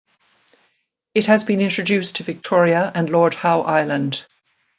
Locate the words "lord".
3.07-3.35